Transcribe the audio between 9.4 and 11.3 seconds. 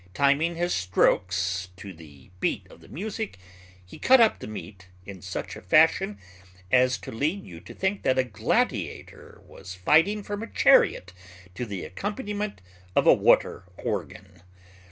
was fighting from a chariot